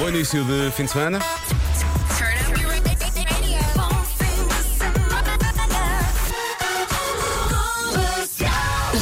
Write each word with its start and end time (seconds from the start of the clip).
Bom 0.00 0.08
início 0.08 0.42
de 0.44 0.70
fim 0.70 0.84
de 0.84 0.92
semana. 0.92 1.18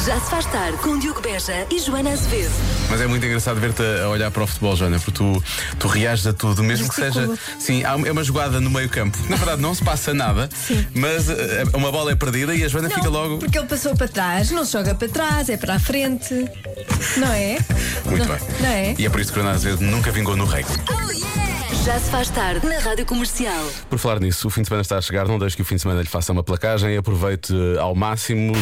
Já 0.05 0.19
se 0.19 0.29
faz 0.29 0.45
tarde 0.45 0.77
com 0.77 0.97
Diogo 0.97 1.21
Beja 1.21 1.67
e 1.69 1.79
Joana 1.79 2.11
Azevedo. 2.11 2.51
Mas 2.89 3.01
é 3.01 3.07
muito 3.07 3.25
engraçado 3.25 3.59
ver-te 3.59 3.83
a 4.03 4.07
olhar 4.09 4.31
para 4.31 4.43
o 4.43 4.47
futebol, 4.47 4.75
Joana, 4.75 4.97
porque 4.99 5.11
tu, 5.11 5.43
tu 5.77 5.87
reages 5.87 6.25
a 6.25 6.33
tudo, 6.33 6.63
mesmo 6.63 6.87
que 6.87 6.95
seja. 6.95 7.29
Sim, 7.59 7.83
há- 7.83 7.99
é 8.07 8.11
uma 8.11 8.23
jogada 8.23 8.59
no 8.61 8.69
meio 8.69 8.89
campo. 8.89 9.17
Na 9.29 9.35
verdade, 9.35 9.61
não 9.61 9.75
se 9.75 9.83
passa 9.83 10.13
nada, 10.13 10.49
mas 10.95 11.29
eh, 11.29 11.63
uma 11.73 11.91
bola 11.91 12.11
é 12.11 12.15
perdida 12.15 12.55
e 12.55 12.63
a 12.63 12.67
Joana 12.67 12.89
fica 12.89 13.09
logo. 13.09 13.39
Porque 13.39 13.57
ele 13.57 13.67
passou 13.67 13.95
para 13.95 14.07
trás, 14.07 14.51
não 14.51 14.63
se 14.65 14.73
joga 14.73 14.95
para 14.95 15.09
trás, 15.09 15.49
é 15.49 15.57
para 15.57 15.75
a 15.75 15.79
frente. 15.79 16.33
Não 17.17 17.31
é? 17.31 17.57
Muito 18.05 18.27
não, 18.27 18.35
bem. 18.35 18.47
Não 18.61 18.69
é? 18.69 18.95
E 18.97 19.05
é 19.05 19.09
por 19.09 19.19
isso 19.19 19.33
que 19.33 19.39
o 19.39 19.43
vezes 19.43 19.79
nunca 19.79 20.11
vingou 20.11 20.35
no 20.35 20.45
rei. 20.45 20.65
Já 21.83 21.99
se 21.99 22.09
faz 22.09 22.29
tarde 22.29 22.65
na 22.65 22.79
Rádio 22.79 23.05
Comercial. 23.05 23.65
Por 23.89 23.99
falar 23.99 24.19
nisso, 24.19 24.47
o 24.47 24.49
fim 24.49 24.61
de 24.61 24.67
semana 24.67 24.81
está 24.81 24.97
a 24.97 25.01
chegar, 25.01 25.27
não 25.27 25.37
deixe 25.37 25.55
que 25.55 25.61
o 25.61 25.65
fim 25.65 25.75
de 25.75 25.81
semana 25.81 26.01
lhe 26.01 26.07
faça 26.07 26.31
uma 26.31 26.43
placagem, 26.43 26.95
aproveite 26.97 27.53
eh, 27.53 27.79
ao 27.79 27.93
máximo. 27.93 28.53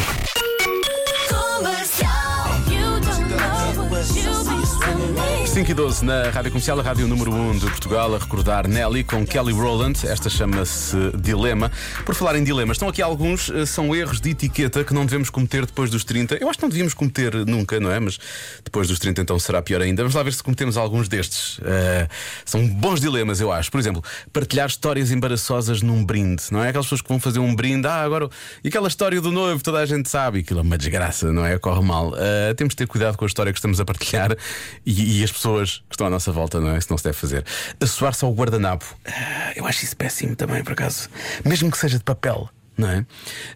5 5.58 5.72
e 5.72 5.74
12 5.74 6.04
na 6.04 6.30
Rádio 6.30 6.52
Comercial, 6.52 6.78
a 6.78 6.82
Rádio 6.84 7.08
número 7.08 7.34
1 7.34 7.58
de 7.58 7.66
Portugal, 7.66 8.14
a 8.14 8.18
recordar 8.18 8.68
Nelly 8.68 9.02
com 9.02 9.26
Kelly 9.26 9.52
Rowland. 9.52 10.06
Esta 10.06 10.30
chama-se 10.30 10.96
Dilema. 11.20 11.72
Por 12.06 12.14
falar 12.14 12.36
em 12.36 12.44
dilemas, 12.44 12.76
estão 12.76 12.88
aqui 12.88 13.02
alguns, 13.02 13.50
eh, 13.50 13.66
são 13.66 13.92
erros 13.92 14.20
de 14.20 14.30
etiqueta 14.30 14.84
que 14.84 14.94
não 14.94 15.04
devemos 15.04 15.30
cometer 15.30 15.66
depois 15.66 15.90
dos 15.90 16.04
30. 16.04 16.36
Eu 16.36 16.48
acho 16.48 16.60
que 16.60 16.62
não 16.62 16.68
devíamos 16.68 16.94
cometer 16.94 17.34
nunca, 17.44 17.80
não 17.80 17.90
é? 17.90 17.98
Mas 17.98 18.20
depois 18.64 18.86
dos 18.86 19.00
30 19.00 19.20
então 19.20 19.36
será 19.36 19.60
pior 19.60 19.82
ainda. 19.82 20.00
Vamos 20.00 20.14
lá 20.14 20.22
ver 20.22 20.32
se 20.32 20.44
cometemos 20.44 20.76
alguns 20.76 21.08
destes. 21.08 21.58
Eh, 21.64 22.06
são 22.44 22.64
bons 22.64 23.00
dilemas, 23.00 23.40
eu 23.40 23.50
acho. 23.50 23.68
Por 23.68 23.80
exemplo, 23.80 24.00
partilhar 24.32 24.68
histórias 24.68 25.10
embaraçosas 25.10 25.82
num 25.82 26.04
brinde, 26.04 26.44
não 26.52 26.62
é? 26.62 26.68
Aquelas 26.68 26.86
pessoas 26.86 27.02
que 27.02 27.08
vão 27.08 27.18
fazer 27.18 27.40
um 27.40 27.52
brinde, 27.52 27.88
ah, 27.88 28.04
agora. 28.04 28.28
E 28.62 28.68
aquela 28.68 28.86
história 28.86 29.20
do 29.20 29.32
noivo, 29.32 29.60
toda 29.60 29.78
a 29.78 29.86
gente 29.86 30.08
sabe, 30.08 30.38
aquilo 30.38 30.60
é 30.60 30.62
uma 30.62 30.78
desgraça, 30.78 31.32
não 31.32 31.44
é? 31.44 31.58
Corre 31.58 31.82
mal. 31.82 32.14
Eh, 32.16 32.54
temos 32.54 32.74
de 32.74 32.76
ter 32.76 32.86
cuidado 32.86 33.16
com 33.16 33.24
a 33.24 33.26
história 33.26 33.52
que 33.52 33.58
estamos 33.58 33.80
a 33.80 33.84
partilhar 33.84 34.36
e, 34.86 35.18
e 35.18 35.24
as 35.24 35.32
pessoas 35.32 35.47
que 35.56 35.94
estão 35.94 36.06
à 36.06 36.10
nossa 36.10 36.32
volta, 36.32 36.60
não 36.60 36.70
é? 36.70 36.78
Isso 36.78 36.88
não 36.90 36.98
se 36.98 37.04
deve 37.04 37.16
fazer. 37.16 37.44
Assoar-se 37.80 38.24
ao 38.24 38.32
guardanapo. 38.32 38.84
Ah, 39.06 39.52
eu 39.56 39.66
acho 39.66 39.84
isso 39.84 39.96
péssimo 39.96 40.36
também, 40.36 40.62
por 40.62 40.72
acaso. 40.72 41.08
Mesmo 41.44 41.70
que 41.70 41.78
seja 41.78 41.98
de 41.98 42.04
papel. 42.04 42.48
Não 42.76 42.88
é? 42.88 43.04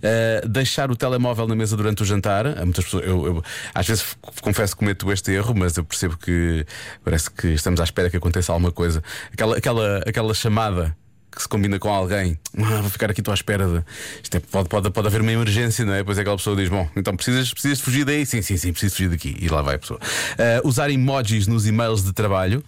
Ah, 0.02 0.46
deixar 0.48 0.90
o 0.90 0.96
telemóvel 0.96 1.46
na 1.46 1.54
mesa 1.54 1.76
durante 1.76 2.02
o 2.02 2.04
jantar. 2.04 2.46
Há 2.46 2.64
muitas 2.64 2.84
pessoas. 2.84 3.04
Eu, 3.04 3.26
eu, 3.26 3.44
às 3.74 3.86
vezes 3.86 4.16
confesso 4.40 4.74
que 4.74 4.80
cometo 4.80 5.12
este 5.12 5.30
erro, 5.32 5.54
mas 5.54 5.76
eu 5.76 5.84
percebo 5.84 6.16
que 6.16 6.66
parece 7.04 7.30
que 7.30 7.48
estamos 7.48 7.80
à 7.80 7.84
espera 7.84 8.10
que 8.10 8.16
aconteça 8.16 8.52
alguma 8.52 8.72
coisa. 8.72 9.02
Aquela, 9.32 9.56
aquela, 9.56 9.98
aquela 9.98 10.34
chamada 10.34 10.96
que 11.34 11.42
se 11.42 11.48
combina 11.48 11.78
com 11.78 11.88
alguém. 11.88 12.38
Ah, 12.58 12.80
vou 12.80 12.90
ficar 12.90 13.10
aqui, 13.10 13.22
à 13.26 13.34
espera 13.34 13.66
de. 13.66 13.84
Isto 14.22 14.36
é, 14.36 14.40
pode, 14.40 14.68
pode, 14.68 14.90
pode 14.90 15.06
haver 15.06 15.20
uma 15.20 15.32
emergência, 15.32 15.84
não 15.84 15.94
é? 15.94 15.98
Depois 15.98 16.18
aquela 16.18 16.36
pessoa 16.36 16.54
diz: 16.54 16.68
Bom, 16.68 16.88
então 16.94 17.16
precisas, 17.16 17.52
precisas 17.52 17.80
fugir 17.80 18.04
daí? 18.04 18.26
Sim, 18.26 18.42
sim, 18.42 18.56
sim, 18.56 18.72
preciso 18.72 18.94
fugir 18.94 19.08
daqui. 19.08 19.36
E 19.40 19.48
lá 19.48 19.62
vai 19.62 19.76
a 19.76 19.78
pessoa. 19.78 19.98
Ah, 20.38 20.60
usar 20.64 20.90
emojis 20.90 21.46
nos 21.46 21.66
e-mails 21.66 22.04
de 22.04 22.12
trabalho. 22.12 22.62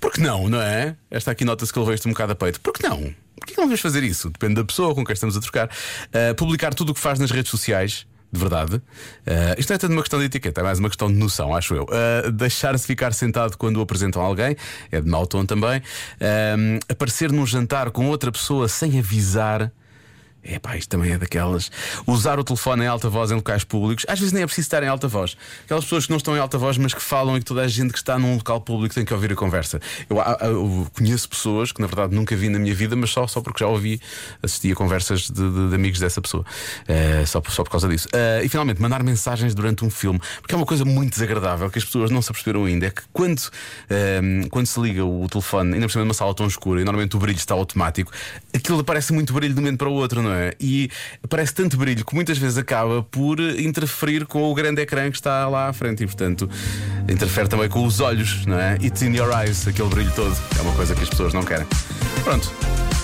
Por 0.00 0.12
que 0.12 0.20
não, 0.20 0.48
não 0.48 0.60
é? 0.60 0.96
Esta 1.10 1.30
aqui 1.30 1.44
nota-se 1.44 1.72
que 1.72 1.78
veio 1.78 1.94
este 1.94 2.08
um 2.08 2.12
bocado 2.12 2.32
a 2.32 2.34
peito. 2.34 2.60
Por 2.60 2.72
que 2.72 2.82
não? 2.82 3.14
Por 3.36 3.46
que 3.46 3.56
não 3.56 3.64
vamos 3.64 3.80
fazer 3.80 4.02
isso? 4.02 4.30
Depende 4.30 4.54
da 4.54 4.64
pessoa 4.64 4.94
com 4.94 5.04
quem 5.04 5.14
estamos 5.14 5.36
a 5.36 5.40
trocar. 5.40 5.70
Ah, 6.12 6.34
publicar 6.34 6.74
tudo 6.74 6.90
o 6.90 6.94
que 6.94 7.00
faz 7.00 7.18
nas 7.18 7.30
redes 7.30 7.50
sociais. 7.50 8.06
De 8.32 8.40
verdade. 8.40 8.80
Ah, 9.26 9.54
isto 9.58 9.68
não 9.70 9.74
é 9.74 9.78
tanto 9.78 9.92
uma 9.92 10.00
questão 10.02 10.18
de 10.18 10.24
etiqueta, 10.24 10.62
é 10.62 10.64
mais 10.64 10.78
uma 10.78 10.88
questão 10.88 11.08
de 11.08 11.18
noção, 11.18 11.54
acho 11.54 11.74
eu. 11.74 11.86
Ah, 11.90 12.30
Deixar-se 12.30 12.86
ficar 12.86 13.12
sentado 13.12 13.58
quando 13.58 13.76
o 13.76 13.82
apresentam 13.82 14.22
alguém 14.22 14.56
é 14.90 15.00
de 15.00 15.08
mau 15.08 15.26
tom 15.26 15.44
também. 15.44 15.82
Ah, 16.20 16.56
aparecer 16.88 17.30
num 17.30 17.46
jantar 17.46 17.90
com 17.90 18.08
outra 18.08 18.32
pessoa 18.32 18.68
sem 18.68 18.98
avisar. 18.98 19.70
É 20.44 20.58
pá, 20.58 20.76
isto 20.76 20.88
também 20.88 21.12
é 21.12 21.18
daquelas. 21.18 21.70
Usar 22.04 22.38
o 22.40 22.42
telefone 22.44 22.82
em 22.82 22.86
alta 22.88 23.08
voz 23.08 23.30
em 23.30 23.34
locais 23.34 23.62
públicos. 23.62 24.04
Às 24.08 24.18
vezes 24.18 24.32
nem 24.32 24.42
é 24.42 24.46
preciso 24.46 24.66
estar 24.66 24.82
em 24.82 24.88
alta 24.88 25.06
voz. 25.06 25.36
Aquelas 25.64 25.84
pessoas 25.84 26.04
que 26.06 26.10
não 26.10 26.16
estão 26.16 26.36
em 26.36 26.40
alta 26.40 26.58
voz, 26.58 26.76
mas 26.76 26.92
que 26.92 27.00
falam 27.00 27.36
e 27.36 27.40
que 27.40 27.46
toda 27.46 27.62
a 27.62 27.68
gente 27.68 27.92
que 27.92 27.98
está 27.98 28.18
num 28.18 28.34
local 28.34 28.60
público 28.60 28.92
tem 28.92 29.04
que 29.04 29.14
ouvir 29.14 29.32
a 29.32 29.36
conversa. 29.36 29.80
Eu, 30.10 30.20
há- 30.20 30.36
há- 30.40 30.46
eu 30.46 30.88
conheço 30.96 31.28
pessoas 31.28 31.70
que 31.70 31.80
na 31.80 31.86
verdade 31.86 32.12
nunca 32.14 32.34
vi 32.34 32.48
na 32.48 32.58
minha 32.58 32.74
vida, 32.74 32.96
mas 32.96 33.10
só, 33.10 33.24
só 33.28 33.40
porque 33.40 33.62
já 33.62 33.68
ouvi, 33.68 34.00
assisti 34.42 34.72
a 34.72 34.74
conversas 34.74 35.22
de, 35.22 35.32
de- 35.32 35.68
de 35.68 35.74
amigos 35.76 36.00
dessa 36.00 36.20
pessoa. 36.20 36.44
Eh, 36.88 37.24
só, 37.24 37.40
por- 37.40 37.52
só 37.52 37.62
por 37.62 37.70
causa 37.70 37.88
disso. 37.88 38.08
Eh, 38.12 38.42
e 38.44 38.48
finalmente, 38.48 38.82
mandar 38.82 39.00
mensagens 39.04 39.54
durante 39.54 39.84
um 39.84 39.90
filme. 39.90 40.20
Porque 40.40 40.54
é 40.54 40.56
uma 40.56 40.66
coisa 40.66 40.84
muito 40.84 41.12
desagradável 41.12 41.70
que 41.70 41.78
as 41.78 41.84
pessoas 41.84 42.10
não 42.10 42.20
se 42.20 42.30
aperceberam 42.32 42.64
ainda. 42.64 42.86
É 42.86 42.90
que 42.90 43.02
quando, 43.12 43.40
ehm, 43.88 44.48
quando 44.48 44.66
se 44.66 44.80
liga 44.80 45.04
o 45.04 45.28
telefone, 45.28 45.74
ainda 45.74 45.86
por 45.86 45.92
cima 45.92 46.04
numa 46.04 46.14
sala 46.14 46.34
tão 46.34 46.48
escura 46.48 46.80
e 46.80 46.84
normalmente 46.84 47.14
o 47.14 47.18
brilho 47.20 47.36
está 47.38 47.54
automático, 47.54 48.10
aquilo 48.52 48.80
aparece 48.80 49.12
muito 49.12 49.32
brilho 49.32 49.54
de 49.54 49.60
um 49.60 49.62
momento 49.62 49.78
para 49.78 49.88
o 49.88 49.92
outro, 49.92 50.20
não 50.20 50.30
é? 50.30 50.31
E 50.60 50.90
aparece 51.22 51.54
tanto 51.54 51.76
brilho 51.76 52.04
que 52.04 52.14
muitas 52.14 52.38
vezes 52.38 52.58
acaba 52.58 53.02
por 53.02 53.40
interferir 53.40 54.26
com 54.26 54.50
o 54.50 54.54
grande 54.54 54.82
ecrã 54.82 55.10
que 55.10 55.16
está 55.16 55.48
lá 55.48 55.68
à 55.68 55.72
frente 55.72 56.02
e, 56.02 56.06
portanto, 56.06 56.48
interfere 57.08 57.48
também 57.48 57.68
com 57.68 57.84
os 57.84 58.00
olhos, 58.00 58.46
não 58.46 58.58
é? 58.58 58.76
It's 58.82 59.02
in 59.02 59.14
your 59.14 59.30
eyes, 59.36 59.66
aquele 59.66 59.88
brilho 59.88 60.12
todo. 60.14 60.36
É 60.58 60.62
uma 60.62 60.72
coisa 60.74 60.94
que 60.94 61.02
as 61.02 61.08
pessoas 61.08 61.32
não 61.32 61.42
querem. 61.42 61.66
Pronto, 62.24 62.50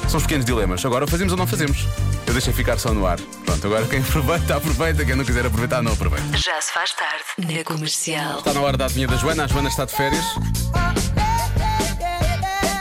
são 0.08 0.16
os 0.16 0.22
pequenos 0.22 0.44
dilemas. 0.46 0.84
Agora 0.84 1.06
fazemos 1.06 1.32
ou 1.32 1.38
não 1.38 1.46
fazemos? 1.46 1.86
Eu 2.26 2.32
deixei 2.32 2.52
ficar 2.52 2.78
só 2.78 2.92
no 2.94 3.06
ar. 3.06 3.18
Pronto, 3.44 3.66
agora 3.66 3.86
quem 3.86 4.00
aproveita, 4.04 4.56
aproveita. 4.56 5.04
Quem 5.04 5.14
não 5.14 5.24
quiser 5.24 5.44
aproveitar, 5.44 5.82
não 5.82 5.92
aproveita. 5.92 6.36
Já 6.36 6.60
se 6.60 6.72
faz 6.72 6.92
tarde 6.92 7.54
na 7.56 7.64
Comercial. 7.64 8.38
Está 8.38 8.54
na 8.54 8.60
hora 8.60 8.76
da 8.76 8.86
adivinha 8.86 9.06
da 9.06 9.16
Joana. 9.16 9.44
A 9.44 9.46
Joana 9.46 9.68
está 9.68 9.84
de 9.84 9.92
férias. 9.92 10.24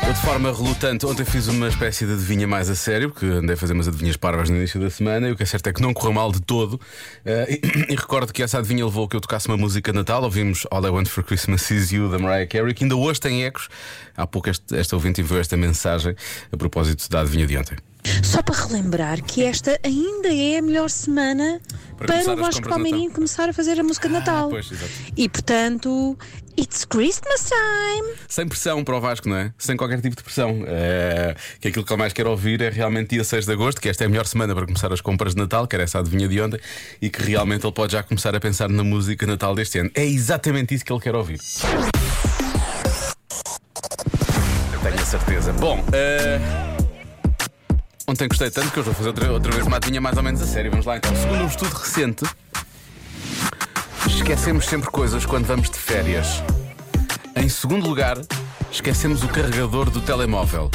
Eu, 0.08 0.14
de 0.14 0.22
forma 0.22 0.54
relutante, 0.54 1.06
ontem 1.06 1.26
fiz 1.26 1.50
uma 1.50 1.68
espécie 1.68 2.06
de 2.06 2.14
adivinha 2.14 2.48
mais 2.48 2.70
a 2.70 2.76
sério, 2.76 3.10
porque 3.12 3.26
andei 3.26 3.56
a 3.56 3.58
fazer 3.58 3.74
umas 3.74 3.90
adivinhas 3.90 4.16
parvas 4.16 4.50
no 4.50 4.56
início 4.56 4.80
da 4.80 4.90
semana 4.90 5.28
e 5.28 5.34
o 5.34 5.36
que 5.36 5.44
é 5.44 5.46
certo 5.46 5.68
é 5.68 5.74
que 5.74 5.82
não 5.82 5.94
correu 5.94 6.14
mal 6.14 6.32
de 6.32 6.42
todo. 6.42 6.80
Eh, 7.26 7.60
e, 7.62 7.92
e 7.92 7.96
recordo 7.98 8.32
que 8.32 8.42
essa 8.42 8.58
adivinha 8.58 8.86
levou 8.86 9.04
a 9.04 9.10
que 9.10 9.18
eu 9.18 9.20
tocasse 9.20 9.50
uma 9.50 9.58
música 9.58 9.92
Natal. 9.92 10.24
Ouvimos 10.24 10.66
All 10.72 10.86
I 10.86 10.90
Want 10.90 11.08
for 11.08 11.26
Christmas 11.26 11.70
Is 11.72 11.92
You 11.92 12.10
da 12.10 12.18
Mariah 12.18 12.48
Carey, 12.48 12.74
que 12.74 12.86
ainda 12.86 12.96
hoje 12.96 13.20
tem 13.20 13.44
ecos. 13.44 13.68
Há 14.16 14.26
pouco 14.26 14.50
este, 14.50 14.78
esta 14.78 14.96
ouvinte 14.96 15.20
enviou 15.20 15.42
esta 15.42 15.58
mensagem 15.58 16.16
a 16.54 16.56
propósito 16.56 17.10
da 17.10 17.20
adivinha 17.20 17.46
de 17.46 17.58
ontem. 17.58 17.76
Só 18.24 18.42
para 18.42 18.56
relembrar 18.56 19.24
que 19.24 19.44
esta 19.44 19.80
ainda 19.84 20.30
é 20.30 20.58
a 20.58 20.62
melhor 20.62 20.90
semana 20.90 21.62
Para 21.98 22.08
para, 22.08 22.28
o 22.28 22.32
as 22.34 22.40
Vasco 22.40 22.68
Palmeirinho 22.70 23.12
começar 23.12 23.50
a 23.50 23.54
fazer 23.54 23.80
a 23.80 23.84
música 23.84 24.08
de 24.08 24.14
Natal. 24.14 24.50
pois, 24.50 24.72
exato. 24.72 24.92
e 25.16 25.30
portanto, 25.30 26.18
it's 26.58 26.86
Christmas 26.86 27.50
time. 27.50 28.14
Sem 28.28 28.48
pressão 28.48 28.84
para 28.84 28.98
o 28.98 29.02
Vasco, 29.02 29.30
não 29.30 29.38
é? 29.38 29.54
Sem 29.58 29.78
qualquer 29.78 30.02
tipo 30.02 30.16
de 30.16 30.24
pressão. 30.24 30.64
É, 30.68 31.36
que 31.60 31.68
aquilo 31.70 31.86
que 31.86 31.92
ele 31.94 32.00
mais 32.00 32.14
quer 32.14 32.28
ouvir 32.28 32.62
é 32.62 32.70
realmente 32.70 33.12
dia 33.12 33.24
6 33.24 33.46
de 33.46 33.52
agosto, 33.52 33.80
que 33.82 33.90
esta 33.90 34.04
é 34.04 34.08
a 34.08 34.10
melhor 34.10 34.26
semana 34.26 34.54
para 34.56 34.66
começar 34.66 34.92
as 34.92 35.02
compras 35.02 35.34
de 35.34 35.42
Natal, 35.42 35.68
que 35.68 35.76
era 35.76 35.84
essa 35.84 36.00
adivinha 36.00 36.28
de 36.28 36.42
ontem, 36.42 36.60
e 37.02 37.10
que 37.10 37.22
realmente 37.22 37.66
ele 37.66 37.74
pode 37.74 37.94
já 37.94 38.04
começar 38.04 38.36
a 38.36 38.40
pensar 38.40 38.70
na 38.70 38.84
música 38.84 39.26
de 39.26 39.32
Natal 39.32 39.56
deste 39.56 39.80
ano. 39.80 39.92
É 39.94 40.06
exatamente 40.06 40.74
isso 40.76 40.84
que 40.86 40.92
ele 40.92 41.02
quer 41.02 41.16
ouvir. 41.16 41.40
Eu 44.74 44.80
tenho 44.80 44.96
a 45.02 45.06
certeza. 45.06 45.54
Bom, 45.54 45.84
eh, 45.94 46.40
ontem 48.10 48.28
gostei 48.30 48.50
tanto 48.50 48.72
que 48.72 48.80
eu 48.80 48.84
vou 48.84 48.94
fazer 48.94 49.10
outra, 49.10 49.32
outra 49.32 49.52
vez 49.52 49.68
uma 49.68 49.76
adivinha 49.76 50.00
mais 50.00 50.16
ou 50.16 50.24
menos 50.24 50.42
a 50.42 50.48
sério. 50.48 50.72
Vamos 50.72 50.86
lá 50.86 50.98
então. 50.98 51.14
Segundo 51.16 51.44
um 51.44 51.48
estudo 51.48 51.74
recente, 51.74 52.26
esquecemos 54.08 54.66
sempre 54.66 54.90
coisas 54.90 55.26
quando 55.26 55.46
vamos 55.46 55.70
de 55.70 55.78
férias. 55.78 56.42
Em 57.36 57.50
segundo 57.50 57.86
lugar, 57.88 58.18
esquecemos 58.72 59.24
o 59.24 59.28
carregador 59.28 59.90
do 59.90 60.00
telemóvel. 60.02 60.72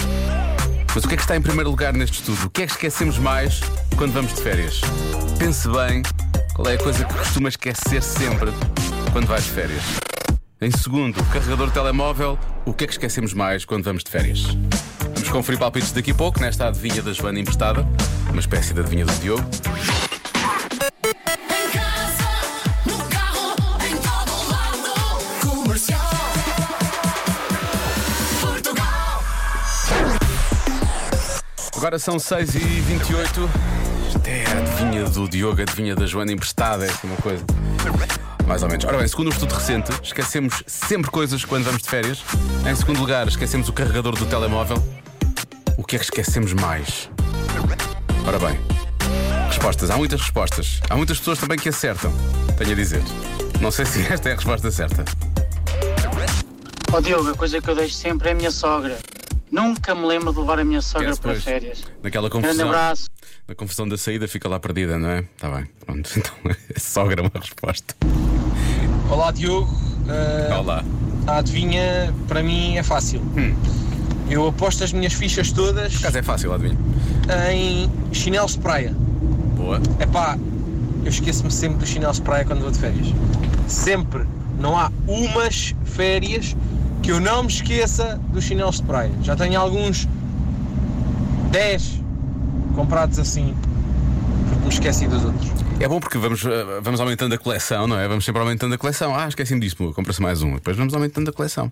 Mas 0.95 1.05
o 1.05 1.09
que 1.09 1.15
é 1.15 1.17
que 1.17 1.23
está 1.23 1.35
em 1.35 1.41
primeiro 1.41 1.71
lugar 1.71 1.95
neste 1.95 2.21
estudo? 2.21 2.47
O 2.47 2.51
que 2.51 2.63
é 2.63 2.67
que 2.67 2.73
esquecemos 2.73 3.19
mais 3.19 3.61
quando 3.97 4.13
vamos 4.13 4.35
de 4.35 4.43
férias? 4.43 4.83
Pense 5.39 5.67
bem 5.69 6.03
qual 6.55 6.69
é 6.69 6.75
a 6.75 6.79
coisa 6.79 7.03
que 7.03 7.15
costuma 7.15 7.49
esquecer 7.49 8.03
sempre 8.03 8.53
quando 9.11 9.27
vais 9.27 9.45
de 9.45 9.51
férias. 9.51 9.83
Em 10.61 10.71
segundo, 10.71 11.23
carregador 11.33 11.69
do 11.69 11.73
telemóvel. 11.73 12.39
O 12.67 12.75
que 12.75 12.85
é 12.85 12.87
que 12.87 12.93
esquecemos 12.93 13.33
mais 13.33 13.65
quando 13.65 13.85
vamos 13.85 14.05
de 14.05 14.11
férias? 14.11 14.47
Conferir 15.33 15.59
palpites 15.59 15.93
daqui 15.93 16.11
a 16.11 16.15
pouco 16.15 16.39
nesta 16.39 16.69
adivinha 16.69 17.01
da 17.01 17.11
Joana 17.11 17.41
emprestada, 17.41 17.89
uma 18.29 18.39
espécie 18.39 18.75
de 18.75 18.81
adivinha 18.81 19.07
do 19.07 19.13
Diogo. 19.15 19.43
Agora 31.75 31.99
são 31.99 32.19
6h28. 32.19 33.49
Isto 34.09 34.27
é 34.27 34.45
a 34.45 34.59
adivinha 34.59 35.05
do 35.05 35.27
Diogo, 35.27 35.61
a 35.61 35.63
adivinha 35.63 35.97
da 35.97 36.05
Joana 36.05 36.31
emprestada, 36.31 36.85
é 36.85 36.91
assim 36.91 37.07
uma 37.07 37.17
coisa. 37.17 37.43
Mais 38.47 38.63
ou 38.63 38.69
menos. 38.69 38.85
Ora 38.85 38.99
bem, 38.99 39.09
segundo 39.09 39.29
um 39.29 39.31
estudo 39.31 39.55
recente, 39.55 39.91
esquecemos 40.03 40.63
sempre 40.67 41.11
coisas 41.11 41.43
quando 41.43 41.65
vamos 41.65 41.81
de 41.81 41.89
férias. 41.89 42.23
Em 42.71 42.77
segundo 42.77 43.01
lugar, 43.01 43.27
esquecemos 43.27 43.71
o 43.71 43.73
carregador 43.73 44.15
do 44.15 44.27
telemóvel. 44.27 44.77
O 45.93 45.95
que 45.95 45.97
é 45.97 45.99
que 45.99 46.05
esquecemos 46.07 46.55
mais? 46.55 47.11
Ora 48.27 48.39
bem, 48.39 48.59
respostas. 49.47 49.91
Há 49.91 49.99
muitas 49.99 50.23
respostas. 50.23 50.81
Há 50.89 50.97
muitas 50.97 51.19
pessoas 51.19 51.39
também 51.39 51.59
que 51.59 51.69
acertam. 51.69 52.11
Tenho 52.57 52.73
a 52.73 52.75
dizer. 52.75 53.03
Não 53.61 53.71
sei 53.71 53.85
se 53.85 54.01
esta 54.11 54.31
é 54.31 54.33
a 54.33 54.37
resposta 54.37 54.71
certa. 54.71 55.05
Ó 56.91 56.99
Diogo, 56.99 57.29
a 57.29 57.35
coisa 57.37 57.61
que 57.61 57.69
eu 57.69 57.75
deixo 57.75 57.95
sempre 57.95 58.31
é 58.31 58.33
a 58.33 58.35
minha 58.35 58.51
sogra. 58.51 58.99
Nunca 59.51 59.95
me 59.95 60.07
lembro 60.07 60.33
de 60.33 60.39
levar 60.41 60.61
a 60.61 60.65
minha 60.65 60.81
sogra 60.81 61.15
para 61.15 61.33
pois. 61.33 61.45
férias. 61.45 61.85
Naquela 62.03 62.31
Grande 62.31 62.47
confusão. 62.47 62.69
abraço. 62.69 63.11
Na 63.47 63.55
confusão 63.55 63.87
da 63.87 63.99
saída 63.99 64.27
fica 64.27 64.49
lá 64.49 64.59
perdida, 64.59 64.99
não 64.99 65.11
é? 65.11 65.19
Está 65.19 65.51
bem, 65.51 65.69
pronto. 65.85 66.09
Então, 66.17 66.35
é 66.75 66.81
sogra 66.81 67.21
uma 67.21 67.31
resposta. 67.39 67.95
Olá 69.11 69.31
Diogo, 69.31 69.69
Ah, 70.09 70.59
Olá. 70.59 70.85
a 71.27 71.37
adivinha 71.37 72.15
para 72.27 72.43
mim 72.43 72.79
é 72.79 72.83
fácil. 72.83 73.21
Eu 74.33 74.49
aposto 74.49 74.83
as 74.83 74.95
minhas 74.95 75.13
fichas 75.13 75.53
todas 75.53 75.93
Por 75.93 76.01
acaso 76.01 76.19
é 76.19 76.23
fácil, 76.23 76.55
adivinha. 76.55 76.79
em 77.53 77.91
chinelos 78.13 78.53
de 78.53 78.61
praia. 78.61 78.95
Boa. 79.55 79.79
Epá, 80.01 80.39
eu 81.05 81.11
esqueço-me 81.11 81.51
sempre 81.51 81.77
dos 81.81 81.91
chinelos 81.91 82.17
de 82.17 82.23
praia 82.23 82.43
quando 82.43 82.63
vou 82.63 82.71
de 82.71 82.79
férias. 82.79 83.09
Sempre. 83.69 84.25
Não 84.59 84.75
há 84.75 84.91
umas 85.07 85.75
férias 85.85 86.57
que 87.03 87.13
eu 87.13 87.21
não 87.21 87.43
me 87.43 87.49
esqueça 87.51 88.19
dos 88.33 88.45
chinelos 88.45 88.77
de 88.77 88.85
praia. 88.85 89.13
Já 89.23 89.37
tenho 89.37 89.61
alguns 89.61 90.09
10 91.51 92.01
comprados 92.75 93.19
assim, 93.19 93.55
porque 94.49 94.63
me 94.63 94.69
esqueci 94.73 95.07
dos 95.09 95.27
outros. 95.27 95.51
É 95.79 95.87
bom 95.87 96.01
porque 96.01 96.17
vamos, 96.17 96.43
eh, 96.47 96.81
vamos 96.81 97.01
aumentando 97.01 97.35
a 97.35 97.39
coleção, 97.39 97.87
não 97.87 97.99
é? 97.99 98.09
Vamos 98.09 98.25
sempre 98.25 98.41
aumentando 98.41 98.75
a 98.75 98.79
coleção. 98.79 99.15
Ah, 99.15 99.29
esqueci-me 99.29 99.61
disso, 99.61 99.77
compra-se 99.93 100.23
mais 100.23 100.43
um. 100.43 100.55
Depois 100.55 100.75
vamos 100.75 100.95
aumentando 100.95 101.29
a 101.29 101.33
coleção. 101.35 101.71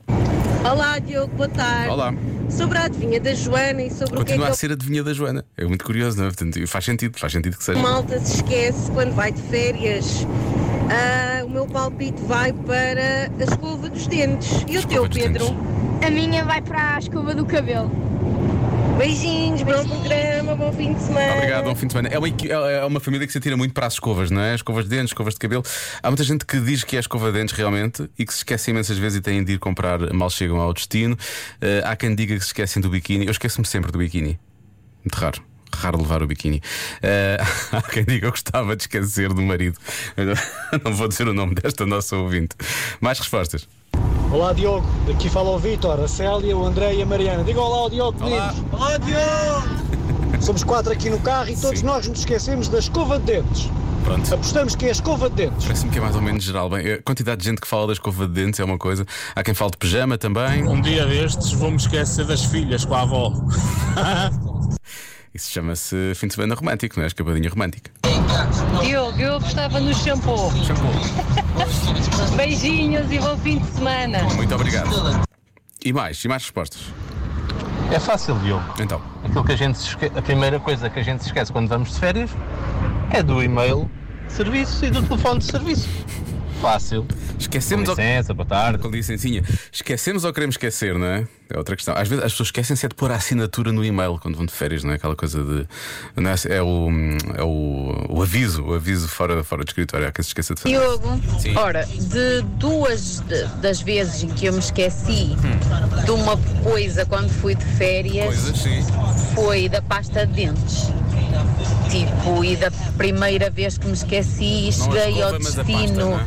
Olá, 0.62 0.98
Diogo, 0.98 1.34
boa 1.36 1.48
tarde. 1.48 1.88
Olá. 1.88 2.12
Sobre 2.50 2.78
a 2.78 2.84
adivinha 2.84 3.20
da 3.20 3.34
Joana 3.34 3.82
e 3.82 3.90
sobre 3.90 4.04
o 4.04 4.08
que 4.08 4.14
é 4.14 4.18
Continua 4.18 4.46
que 4.46 4.52
a 4.52 4.54
ser 4.54 4.70
a 4.70 4.74
adivinha 4.74 5.02
da 5.02 5.12
Joana. 5.12 5.44
É 5.56 5.64
muito 5.64 5.84
curioso, 5.84 6.18
não 6.18 6.24
é? 6.24 6.28
Portanto, 6.28 6.66
faz 6.66 6.84
sentido, 6.84 7.18
faz 7.18 7.32
sentido 7.32 7.56
que 7.56 7.64
seja. 7.64 7.78
malta 7.78 8.18
se 8.20 8.36
esquece 8.36 8.90
quando 8.90 9.14
vai 9.14 9.32
de 9.32 9.40
férias. 9.42 10.26
Ah, 10.90 11.44
o 11.44 11.48
meu 11.48 11.66
palpite 11.66 12.20
vai 12.22 12.52
para 12.52 13.30
a 13.38 13.44
escova 13.44 13.88
dos 13.88 14.06
dentes. 14.06 14.64
E 14.68 14.78
o 14.78 14.86
teu, 14.86 15.08
Pedro? 15.08 15.46
dentes. 15.46 16.06
A 16.06 16.10
minha 16.10 16.44
vai 16.44 16.60
para 16.60 16.96
a 16.96 16.98
escova 16.98 17.34
do 17.34 17.44
cabelo. 17.46 17.90
Beijinhos, 19.00 19.62
bom 19.62 19.82
programa, 19.88 20.54
bom 20.54 20.70
fim 20.74 20.92
de 20.92 21.00
semana. 21.00 21.32
Obrigado, 21.36 21.64
bom 21.64 21.74
fim 21.74 21.86
de 21.86 21.92
semana. 21.94 22.08
É 22.12 22.18
uma, 22.18 22.28
equi- 22.28 22.52
é 22.52 22.84
uma 22.84 23.00
família 23.00 23.26
que 23.26 23.32
se 23.32 23.38
atira 23.38 23.56
muito 23.56 23.72
para 23.72 23.86
as 23.86 23.94
escovas, 23.94 24.30
não 24.30 24.42
é? 24.42 24.54
Escovas 24.54 24.84
de 24.84 24.90
dentes, 24.90 25.08
escovas 25.12 25.32
de 25.32 25.40
cabelo. 25.40 25.62
Há 26.02 26.10
muita 26.10 26.22
gente 26.22 26.44
que 26.44 26.60
diz 26.60 26.84
que 26.84 26.98
é 26.98 27.00
escova 27.00 27.32
de 27.32 27.38
dentes 27.38 27.54
realmente 27.54 28.10
e 28.18 28.26
que 28.26 28.32
se 28.34 28.40
esquece 28.40 28.70
imensas 28.70 28.98
vezes 28.98 29.16
e 29.16 29.22
têm 29.22 29.42
de 29.42 29.54
ir 29.54 29.58
comprar 29.58 30.12
mal 30.12 30.28
chegam 30.28 30.60
ao 30.60 30.74
destino. 30.74 31.16
Eh, 31.62 31.80
há 31.82 31.96
quem 31.96 32.14
diga 32.14 32.34
que 32.34 32.42
se 32.42 32.48
esquecem 32.48 32.82
do 32.82 32.90
biquíni. 32.90 33.24
Eu 33.24 33.30
esqueço-me 33.30 33.66
sempre 33.66 33.90
do 33.90 33.96
biquíni. 33.96 34.38
Muito 35.02 35.14
raro. 35.14 35.42
Raro 35.74 35.96
levar 35.98 36.22
o 36.22 36.26
biquíni. 36.26 36.60
Eh, 37.02 37.38
há 37.72 37.80
quem 37.80 38.04
diga 38.04 38.20
que 38.20 38.26
eu 38.26 38.30
gostava 38.32 38.76
de 38.76 38.82
esquecer 38.82 39.32
do 39.32 39.40
marido. 39.40 39.78
Não 40.84 40.92
vou 40.92 41.08
dizer 41.08 41.26
o 41.26 41.32
nome 41.32 41.54
desta 41.54 41.86
nossa 41.86 42.16
ouvinte. 42.18 42.54
Mais 43.00 43.18
respostas. 43.18 43.66
Olá 44.32 44.52
Diogo, 44.52 44.86
daqui 45.08 45.28
fala 45.28 45.50
o 45.50 45.58
Vítor, 45.58 45.98
a 45.98 46.06
Célia, 46.06 46.56
o 46.56 46.64
André 46.64 46.94
e 46.94 47.02
a 47.02 47.06
Mariana. 47.06 47.42
Diga 47.42 47.60
olá 47.60 47.78
ao 47.78 47.90
Diogo, 47.90 48.24
Olá. 48.24 48.52
meninos. 48.52 48.72
Olá 48.72 48.96
Diogo! 48.96 50.38
Somos 50.40 50.62
quatro 50.62 50.92
aqui 50.92 51.10
no 51.10 51.18
carro 51.18 51.50
e 51.50 51.56
todos 51.56 51.80
Sim. 51.80 51.86
nós 51.86 52.06
nos 52.06 52.20
esquecemos 52.20 52.68
da 52.68 52.78
escova 52.78 53.18
de 53.18 53.24
dentes. 53.24 53.68
Pronto. 54.04 54.32
Apostamos 54.32 54.76
que 54.76 54.84
é 54.86 54.88
a 54.88 54.92
escova 54.92 55.28
de 55.28 55.34
dentes. 55.34 55.64
Parece-me 55.64 55.90
que 55.90 55.98
é 55.98 56.00
mais 56.00 56.14
ou 56.14 56.22
menos 56.22 56.44
geral. 56.44 56.70
Bem, 56.70 56.92
a 56.92 57.02
quantidade 57.02 57.40
de 57.40 57.46
gente 57.48 57.60
que 57.60 57.66
fala 57.66 57.88
da 57.88 57.92
escova 57.92 58.24
de 58.28 58.32
dentes 58.32 58.60
é 58.60 58.64
uma 58.64 58.78
coisa. 58.78 59.04
Há 59.34 59.42
quem 59.42 59.52
fale 59.52 59.72
de 59.72 59.78
pijama 59.78 60.16
também. 60.16 60.66
Um 60.66 60.80
dia 60.80 61.04
destes 61.06 61.50
vou-me 61.52 61.76
esquecer 61.76 62.24
das 62.24 62.44
filhas 62.44 62.84
com 62.84 62.94
a 62.94 63.02
avó. 63.02 63.32
Isso 65.34 65.50
chama-se 65.50 66.12
fim 66.14 66.28
de 66.28 66.34
semana 66.34 66.54
romântico, 66.54 66.96
não 66.98 67.04
é? 67.04 67.08
Escapadinha 67.08 67.50
romântica. 67.50 67.90
Eu 69.20 69.36
apostava 69.36 69.78
no 69.78 69.94
shampoo. 69.94 70.50
Beijinhos 72.36 73.12
e 73.12 73.18
bom 73.18 73.36
fim 73.36 73.58
de 73.58 73.66
semana. 73.66 74.22
Muito 74.34 74.54
obrigado. 74.54 74.88
E 75.84 75.92
mais? 75.92 76.24
E 76.24 76.28
mais 76.28 76.44
respostas? 76.44 76.80
É 77.92 78.00
fácil, 78.00 78.38
Diogo. 78.38 78.64
Então. 78.80 79.02
Aquilo 79.22 79.44
que 79.44 79.52
a 79.52 79.56
gente 79.56 79.76
se 79.76 79.88
esque... 79.88 80.06
A 80.06 80.22
primeira 80.22 80.58
coisa 80.58 80.88
que 80.88 80.98
a 80.98 81.02
gente 81.02 81.22
se 81.22 81.28
esquece 81.28 81.52
quando 81.52 81.68
vamos 81.68 81.90
de 81.90 82.00
férias 82.00 82.30
é 83.10 83.22
do 83.22 83.42
e-mail 83.42 83.90
de 84.26 84.32
serviço 84.32 84.86
e 84.86 84.90
do 84.90 85.02
telefone 85.02 85.40
de 85.40 85.44
serviço. 85.44 85.88
Fácil. 86.60 87.06
Esquecemos 87.38 87.88
Com 87.88 87.94
licença, 87.94 88.34
boa 88.34 88.46
tarde. 88.46 88.78
Com 88.78 88.88
licencinha. 88.88 89.42
Esquecemos 89.72 90.24
ou 90.24 90.32
queremos 90.32 90.54
esquecer, 90.54 90.94
não 90.98 91.06
é? 91.06 91.26
É 91.48 91.56
outra 91.56 91.74
questão. 91.74 91.94
Às 91.96 92.06
vezes 92.06 92.22
as 92.22 92.32
pessoas 92.32 92.48
esquecem-se 92.48 92.84
é 92.84 92.88
de 92.88 92.94
pôr 92.94 93.10
a 93.10 93.16
assinatura 93.16 93.72
no 93.72 93.82
e-mail 93.84 94.18
quando 94.20 94.36
vão 94.36 94.44
de 94.44 94.52
férias, 94.52 94.84
não 94.84 94.92
é? 94.92 94.96
Aquela 94.96 95.16
coisa 95.16 95.42
de. 95.42 95.66
É, 96.48 96.56
é 96.56 96.62
o, 96.62 96.88
é 97.36 97.42
o, 97.42 98.06
o 98.10 98.22
aviso, 98.22 98.62
o 98.62 98.74
aviso 98.74 99.08
fora, 99.08 99.42
fora 99.42 99.64
do 99.64 99.68
escritório. 99.68 100.06
Há 100.06 100.12
quem 100.12 100.22
se 100.22 100.28
esqueça 100.28 100.54
de 100.54 100.60
fazer. 100.60 100.78
Diogo, 100.78 101.20
Sim. 101.40 101.56
ora, 101.56 101.86
de 101.86 102.42
duas 102.58 103.20
de- 103.20 103.44
das 103.62 103.80
vezes 103.80 104.22
em 104.22 104.28
que 104.28 104.44
eu 104.46 104.52
me 104.52 104.58
esqueci 104.58 105.34
de 106.04 106.10
uma 106.10 106.36
coisa 106.62 107.06
quando 107.06 107.30
fui 107.30 107.54
de 107.54 107.64
férias, 107.64 108.26
Coisas, 108.26 108.86
foi 109.34 109.68
da 109.68 109.80
pasta 109.80 110.26
de 110.26 110.34
dentes. 110.34 110.88
Tipo, 111.90 112.44
e 112.44 112.54
da 112.54 112.70
primeira 112.96 113.50
vez 113.50 113.76
que 113.76 113.86
me 113.86 113.92
esqueci 113.94 114.68
e 114.68 114.72
cheguei 114.72 115.20
ao 115.22 115.32
mas 115.32 115.58
a 115.58 115.62
destino, 115.62 116.20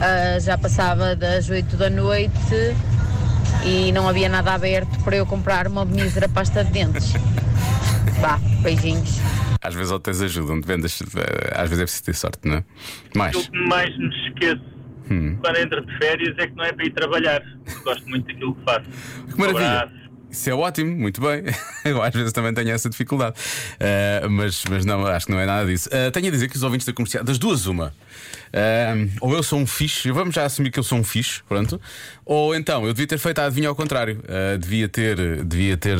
ah, 0.00 0.38
já 0.38 0.56
passava 0.58 1.14
das 1.16 1.48
8 1.50 1.76
da 1.76 1.90
noite 1.90 2.30
e 3.64 3.90
não 3.92 4.08
havia 4.08 4.28
nada 4.28 4.52
aberto 4.54 5.02
para 5.04 5.16
eu 5.16 5.26
comprar 5.26 5.66
uma 5.66 5.84
mísera 5.84 6.28
pasta 6.28 6.64
de 6.64 6.72
dentes. 6.72 7.12
Vá, 8.20 8.38
beijinhos. 8.62 9.18
Às 9.60 9.74
vezes 9.74 9.90
ou 9.90 9.98
tens 10.00 10.20
ajuda, 10.20 10.52
onde 10.52 10.66
vendas. 10.66 11.00
eh, 11.02 11.52
Às 11.54 11.68
vezes 11.68 11.80
é 11.80 11.84
preciso 11.84 12.04
ter 12.04 12.14
sorte, 12.14 12.38
não 12.44 12.56
é? 12.56 12.64
Mais. 13.14 13.34
O 13.36 13.50
que 13.50 13.58
mais 13.66 13.96
me 13.98 14.08
esqueço 14.28 14.78
Hum. 15.10 15.38
quando 15.40 15.56
entro 15.56 15.84
de 15.86 15.96
férias 15.98 16.36
é 16.38 16.46
que 16.46 16.54
não 16.54 16.64
é 16.64 16.72
para 16.72 16.84
ir 16.84 16.90
trabalhar. 16.90 17.42
Gosto 17.82 18.06
muito 18.10 18.26
daquilo 18.26 18.54
que 18.54 18.62
faço. 18.64 18.86
Que 19.32 19.38
maravilha! 19.40 19.90
Isso 20.30 20.50
é 20.50 20.54
ótimo, 20.54 20.94
muito 20.94 21.20
bem. 21.20 21.42
Eu 21.84 22.02
às 22.02 22.12
vezes 22.12 22.32
também 22.32 22.52
tenho 22.52 22.70
essa 22.70 22.88
dificuldade. 22.88 23.34
Uh, 23.74 24.28
mas, 24.28 24.62
mas 24.68 24.84
não, 24.84 25.06
acho 25.06 25.26
que 25.26 25.32
não 25.32 25.40
é 25.40 25.46
nada 25.46 25.66
disso. 25.66 25.88
Uh, 25.88 26.10
tenho 26.10 26.28
a 26.28 26.30
dizer 26.30 26.48
que 26.48 26.56
os 26.56 26.62
ouvintes 26.62 26.86
da 26.86 26.92
comercial, 26.92 27.24
das 27.24 27.38
duas, 27.38 27.66
uma. 27.66 27.94
Uh, 28.48 29.10
ou 29.20 29.34
eu 29.34 29.42
sou 29.42 29.58
um 29.58 29.66
fixe, 29.66 30.10
vamos 30.10 30.34
já 30.34 30.44
assumir 30.44 30.70
que 30.70 30.78
eu 30.78 30.82
sou 30.82 30.98
um 30.98 31.04
fixe, 31.04 31.42
pronto. 31.48 31.80
Ou 32.26 32.54
então, 32.54 32.86
eu 32.86 32.92
devia 32.92 33.06
ter 33.06 33.18
feito 33.18 33.38
a 33.38 33.46
adivinha 33.46 33.70
ao 33.70 33.74
contrário. 33.74 34.22
Devia 34.60 34.86
ter, 34.86 35.44
devia 35.44 35.78
ter 35.78 35.96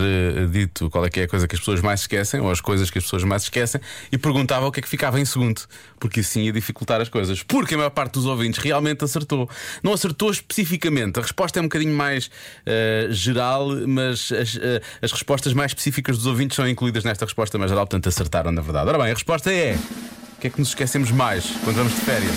dito 0.51 0.91
qual 0.91 1.07
é 1.07 1.09
que 1.09 1.21
é 1.21 1.23
a 1.23 1.29
coisa 1.29 1.49
que 1.49 1.55
as 1.55 1.61
pessoas 1.61 1.81
mais 1.81 2.01
esquecem, 2.01 2.39
ou 2.39 2.51
as 2.51 2.61
coisas 2.61 2.91
que 2.91 2.99
as 2.99 3.05
pessoas 3.05 3.25
mais 3.25 3.45
esquecem, 3.45 3.81
e 4.13 4.19
perguntava 4.19 4.67
o 4.67 4.73
que 4.73 4.81
é 4.81 4.83
que 4.83 4.89
ficava 4.89 5.19
em 5.19 5.25
segundo. 5.25 5.63
Porque 5.99 6.21
assim 6.21 6.43
ia 6.43 6.53
dificultar 6.53 7.01
as 7.01 7.09
coisas. 7.09 7.43
Porque 7.43 7.73
a 7.73 7.79
maior 7.79 7.91
parte 7.91 8.13
dos 8.13 8.27
ouvintes 8.27 8.63
realmente 8.63 9.03
acertou. 9.03 9.49
Não 9.83 9.95
acertou 9.95 10.31
especificamente. 10.31 11.19
A 11.19 11.23
resposta 11.23 11.59
é 11.59 11.63
um 11.63 11.65
bocadinho 11.65 11.95
mais 11.95 12.31
geral, 13.11 13.71
mas 13.87 14.18
as, 14.33 14.55
uh, 14.55 14.61
as 15.03 15.13
respostas 15.13 15.53
mais 15.53 15.71
específicas 15.71 16.17
dos 16.17 16.27
ouvintes 16.27 16.57
são 16.57 16.69
incluídas 16.69 17.05
nesta 17.05 17.25
resposta 17.25 17.57
mais 17.59 17.71
geral, 17.71 17.87
portanto 17.87 18.09
acertaram 18.09 18.51
na 18.53 18.61
verdade. 18.61 18.89
Ora 18.89 18.99
bem, 18.99 19.11
a 19.11 19.15
resposta 19.15 19.53
é: 19.53 19.77
o 20.37 20.41
que 20.41 20.47
é 20.47 20.51
que 20.51 20.59
nos 20.59 20.69
esquecemos 20.69 21.11
mais 21.11 21.45
quando 21.65 21.77
vamos 21.77 21.95
de 21.95 22.01
férias? 22.01 22.37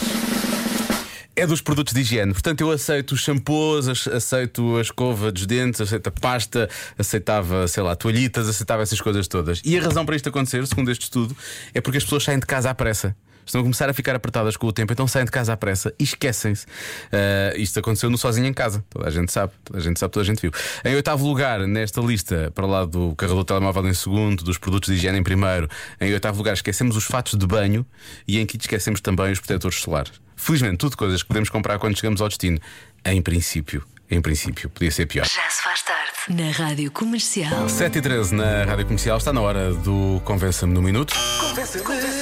É 1.33 1.47
dos 1.47 1.61
produtos 1.61 1.93
de 1.93 2.01
higiene. 2.01 2.33
Portanto, 2.33 2.59
eu 2.59 2.69
aceito 2.69 3.13
os 3.13 3.21
shampoos, 3.21 3.87
ace- 3.87 4.09
aceito 4.09 4.75
a 4.77 4.81
escova 4.81 5.31
dos 5.31 5.45
dentes, 5.45 5.79
aceito 5.79 6.07
a 6.07 6.11
pasta, 6.11 6.69
aceitava, 6.99 7.67
sei 7.69 7.81
lá, 7.81 7.95
toalhitas, 7.95 8.49
aceitava 8.49 8.83
essas 8.83 8.99
coisas 8.99 9.27
todas. 9.29 9.61
E 9.63 9.77
a 9.77 9.81
razão 9.81 10.05
para 10.05 10.15
isto 10.17 10.27
acontecer, 10.27 10.65
segundo 10.67 10.91
este 10.91 11.03
estudo, 11.03 11.35
é 11.73 11.79
porque 11.79 11.97
as 11.97 12.03
pessoas 12.03 12.23
saem 12.23 12.37
de 12.37 12.45
casa 12.45 12.69
à 12.69 12.75
pressa. 12.75 13.15
Estão 13.45 13.61
a 13.61 13.63
começar 13.63 13.89
a 13.89 13.93
ficar 13.93 14.15
apertadas 14.15 14.55
com 14.55 14.67
o 14.67 14.71
tempo, 14.71 14.93
então 14.93 15.07
saem 15.07 15.25
de 15.25 15.31
casa 15.31 15.53
à 15.53 15.57
pressa 15.57 15.93
e 15.99 16.03
esquecem-se. 16.03 16.65
Ah, 17.11 17.53
isto 17.55 17.79
aconteceu 17.79 18.09
no 18.09 18.17
Sozinho 18.17 18.47
em 18.47 18.53
Casa. 18.53 18.83
Toda 18.89 19.07
a 19.07 19.11
gente 19.11 19.31
sabe, 19.31 19.53
toda 19.63 19.79
a 19.79 19.81
gente 19.81 19.99
sabe, 19.99 20.11
toda 20.11 20.23
a 20.23 20.25
gente 20.25 20.41
viu. 20.41 20.51
Em 20.85 20.95
oitavo 20.95 21.25
lugar, 21.25 21.59
nesta 21.67 22.01
lista, 22.01 22.51
para 22.53 22.65
lá 22.65 22.85
do 22.85 23.15
carregador 23.15 23.43
telemóvel 23.43 23.87
em 23.87 23.93
segundo, 23.93 24.43
dos 24.43 24.57
produtos 24.57 24.89
de 24.89 24.95
higiene 24.95 25.19
em 25.19 25.23
primeiro, 25.23 25.67
em 25.99 26.13
oitavo 26.13 26.37
lugar, 26.37 26.53
esquecemos 26.53 26.95
os 26.95 27.03
fatos 27.03 27.37
de 27.37 27.45
banho 27.45 27.85
e 28.27 28.39
em 28.39 28.45
quinto 28.45 28.63
esquecemos 28.63 29.01
também 29.01 29.31
os 29.31 29.39
protetores 29.39 29.79
solares. 29.79 30.13
Felizmente, 30.35 30.77
tudo 30.77 30.97
coisas 30.97 31.21
que 31.21 31.27
podemos 31.27 31.49
comprar 31.49 31.77
quando 31.77 31.95
chegamos 31.95 32.21
ao 32.21 32.27
destino. 32.27 32.59
Em 33.05 33.21
princípio, 33.21 33.83
em 34.11 34.21
princípio, 34.21 34.69
podia 34.69 34.91
ser 34.91 35.05
pior. 35.05 35.25
Já 35.25 35.49
se 35.49 35.63
faz 35.63 35.81
tarde 35.81 36.11
na 36.29 36.51
Rádio 36.51 36.91
Comercial. 36.91 37.67
7 37.69 37.97
e 37.97 38.01
13 38.01 38.35
na 38.35 38.65
Rádio 38.65 38.85
Comercial, 38.85 39.17
está 39.17 39.31
na 39.31 39.41
hora 39.41 39.73
do 39.73 40.21
Convença-me 40.25 40.73
no 40.73 40.81
Minuto. 40.81 41.13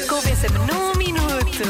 Convença-me 0.07 0.57
num 0.59 0.95
minuto. 0.95 1.63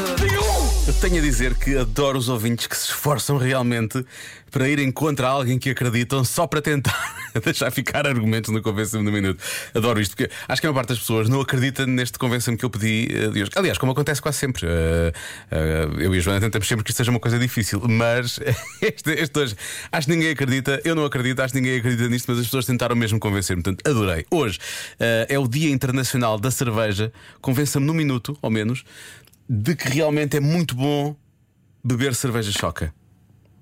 Eu 0.86 0.94
tenho 0.94 1.18
a 1.18 1.20
dizer 1.20 1.54
que 1.54 1.76
adoro 1.76 2.18
os 2.18 2.28
ouvintes 2.28 2.66
que 2.66 2.76
se 2.76 2.86
esforçam 2.86 3.38
realmente 3.38 4.04
para 4.50 4.68
irem 4.68 4.90
contra 4.90 5.28
alguém 5.28 5.58
que 5.58 5.70
acreditam 5.70 6.24
só 6.24 6.46
para 6.46 6.60
tentar 6.60 7.19
deixar 7.44 7.70
ficar 7.70 8.06
argumentos 8.06 8.52
no 8.52 8.62
Convença-me 8.62 9.04
no 9.04 9.12
Minuto. 9.12 9.42
Adoro 9.74 10.00
isto, 10.00 10.16
porque 10.16 10.32
acho 10.48 10.60
que 10.60 10.66
a 10.66 10.70
maior 10.70 10.80
parte 10.80 10.90
das 10.90 10.98
pessoas 10.98 11.28
não 11.28 11.40
acredita 11.40 11.86
neste 11.86 12.18
Convença-me 12.18 12.56
que 12.56 12.64
eu 12.64 12.70
pedi 12.70 13.08
eh, 13.10 13.28
de 13.28 13.42
hoje. 13.42 13.50
Aliás, 13.56 13.78
como 13.78 13.92
acontece 13.92 14.20
quase 14.20 14.38
sempre. 14.38 14.66
Eh, 14.66 15.12
eh, 15.50 15.88
eu 15.98 16.14
e 16.14 16.18
a 16.18 16.20
Joana 16.20 16.40
tentamos 16.40 16.66
sempre 16.66 16.84
que 16.84 16.90
isto 16.90 16.98
seja 16.98 17.10
uma 17.10 17.20
coisa 17.20 17.38
difícil, 17.38 17.80
mas 17.88 18.38
este, 18.82 19.10
este 19.10 19.38
hoje 19.38 19.56
acho 19.90 20.06
que 20.06 20.12
ninguém 20.12 20.30
acredita, 20.30 20.80
eu 20.84 20.94
não 20.94 21.04
acredito, 21.04 21.40
acho 21.40 21.54
que 21.54 21.60
ninguém 21.60 21.78
acredita 21.78 22.08
nisto, 22.08 22.26
mas 22.28 22.38
as 22.38 22.46
pessoas 22.46 22.66
tentaram 22.66 22.94
mesmo 22.96 23.18
convencer-me. 23.18 23.62
Portanto, 23.62 23.88
adorei. 23.88 24.26
Hoje 24.30 24.58
é 24.98 25.38
o 25.38 25.46
Dia 25.48 25.70
Internacional 25.70 26.38
da 26.38 26.50
Cerveja. 26.50 27.12
Convença-me 27.40 27.86
num 27.86 27.94
minuto, 27.94 28.36
ao 28.42 28.50
menos, 28.50 28.84
de 29.48 29.74
que 29.74 29.88
realmente 29.88 30.36
é 30.36 30.40
muito 30.40 30.74
bom 30.74 31.16
beber 31.82 32.14
cerveja 32.14 32.52
choca. 32.52 32.92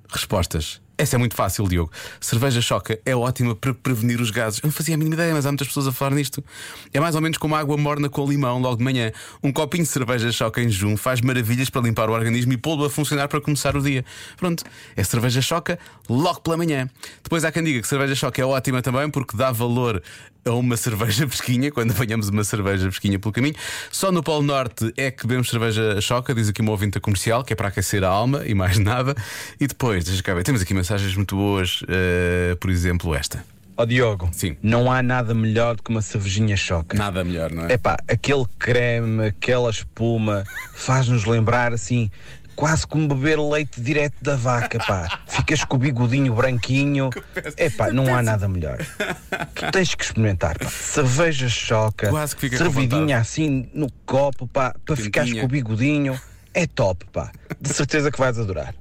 Respostas. 0.08 0.80
Essa 1.00 1.14
é 1.14 1.18
muito 1.18 1.36
fácil, 1.36 1.68
Diogo. 1.68 1.92
Cerveja 2.20 2.60
choca 2.60 2.98
é 3.06 3.14
ótima 3.14 3.54
para 3.54 3.72
prevenir 3.72 4.20
os 4.20 4.32
gases. 4.32 4.58
Eu 4.58 4.66
não 4.66 4.72
fazia 4.72 4.96
a 4.96 4.98
mínima 4.98 5.14
ideia, 5.14 5.32
mas 5.32 5.46
há 5.46 5.50
muitas 5.50 5.68
pessoas 5.68 5.86
a 5.86 5.92
falar 5.92 6.10
nisto. 6.10 6.42
É 6.92 6.98
mais 6.98 7.14
ou 7.14 7.20
menos 7.20 7.38
como 7.38 7.54
água 7.54 7.76
morna 7.76 8.08
com 8.08 8.28
limão 8.28 8.60
logo 8.60 8.78
de 8.78 8.82
manhã. 8.82 9.12
Um 9.40 9.52
copinho 9.52 9.84
de 9.84 9.90
cerveja 9.90 10.32
choca 10.32 10.60
em 10.60 10.68
jejum 10.68 10.96
faz 10.96 11.20
maravilhas 11.20 11.70
para 11.70 11.82
limpar 11.82 12.10
o 12.10 12.12
organismo 12.12 12.52
e 12.52 12.56
pô-lo 12.56 12.84
a 12.84 12.90
funcionar 12.90 13.28
para 13.28 13.40
começar 13.40 13.76
o 13.76 13.80
dia. 13.80 14.04
Pronto, 14.36 14.64
é 14.96 15.04
cerveja 15.04 15.40
choca 15.40 15.78
logo 16.08 16.40
pela 16.40 16.56
manhã. 16.56 16.90
Depois 17.22 17.44
há 17.44 17.52
quem 17.52 17.62
diga 17.62 17.80
que 17.80 17.86
cerveja 17.86 18.16
choca 18.16 18.42
é 18.42 18.44
ótima 18.44 18.82
também 18.82 19.08
porque 19.08 19.36
dá 19.36 19.52
valor 19.52 20.02
a 20.48 20.54
uma 20.54 20.76
cerveja 20.76 21.28
fresquinha, 21.28 21.70
quando 21.70 21.92
apanhamos 21.92 22.28
uma 22.28 22.44
cerveja 22.44 22.84
fresquinha 22.90 23.18
pelo 23.18 23.32
caminho. 23.32 23.54
Só 23.90 24.10
no 24.10 24.22
Polo 24.22 24.42
Norte 24.42 24.92
é 24.96 25.10
que 25.10 25.26
bebemos 25.26 25.48
cerveja 25.48 26.00
choca, 26.00 26.34
diz 26.34 26.48
aqui 26.48 26.60
uma 26.60 26.70
ouvinte 26.70 26.98
comercial, 27.00 27.44
que 27.44 27.52
é 27.52 27.56
para 27.56 27.68
aquecer 27.68 28.02
a 28.04 28.08
alma 28.08 28.42
e 28.46 28.54
mais 28.54 28.78
nada. 28.80 29.14
E 29.60 29.66
depois, 29.66 30.04
deixa 30.04 30.22
cá 30.22 30.34
ver, 30.34 30.44
temos 30.44 30.62
aqui 30.62 30.74
mensagens 30.74 31.14
muito 31.14 31.36
boas, 31.36 31.82
eh, 31.88 32.56
por 32.60 32.70
exemplo, 32.70 33.14
esta. 33.14 33.44
Ó 33.80 33.84
Diogo, 33.84 34.28
Sim. 34.32 34.56
não 34.60 34.90
há 34.90 35.00
nada 35.04 35.32
melhor 35.32 35.76
do 35.76 35.84
que 35.84 35.90
uma 35.90 36.02
cervejinha 36.02 36.56
choca. 36.56 36.98
Nada 36.98 37.22
melhor, 37.22 37.52
não 37.52 37.66
é? 37.66 37.74
Epá, 37.74 37.96
aquele 38.08 38.44
creme, 38.58 39.26
aquela 39.26 39.70
espuma, 39.70 40.42
faz-nos 40.74 41.24
lembrar 41.24 41.72
assim, 41.72 42.10
quase 42.58 42.84
como 42.84 43.06
beber 43.06 43.38
leite 43.38 43.80
direto 43.80 44.16
da 44.20 44.34
vaca, 44.34 44.80
pá. 44.84 45.20
Ficas 45.28 45.64
com 45.64 45.76
o 45.76 45.78
bigodinho 45.78 46.34
branquinho. 46.34 47.08
Epá, 47.56 47.92
não 47.92 48.12
há 48.12 48.20
nada 48.20 48.48
melhor. 48.48 48.78
Tu 49.54 49.70
tens 49.70 49.94
que 49.94 50.02
experimentar, 50.02 50.58
pá. 50.58 50.68
Cerveja 50.68 51.48
choca, 51.48 52.08
Quase 52.08 52.34
que 52.34 52.40
fica 52.40 52.58
com 52.58 52.64
servidinha 52.64 53.18
assim 53.18 53.70
no 53.72 53.88
copo, 54.04 54.48
pá, 54.48 54.74
para 54.84 54.96
ficares 54.96 55.32
com 55.34 55.44
o 55.44 55.48
bigodinho. 55.48 56.20
É 56.52 56.66
top, 56.66 57.06
pá. 57.12 57.30
De 57.60 57.68
certeza 57.68 58.10
que 58.10 58.18
vais 58.18 58.36
adorar. 58.36 58.74